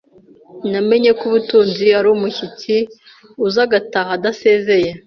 [0.71, 2.75] namenye ko ubutunzi ari umushyitsi
[3.45, 4.89] uza agataha adasezeye,